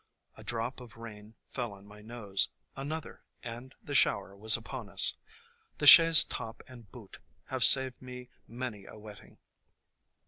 [0.35, 3.93] A drop of rain fell on my nose; another, and THE COMING OF SPRING 31
[3.93, 3.95] the
[4.27, 5.13] shower was upon us.
[5.77, 9.37] The chaise top and boot have saved me many a wetting.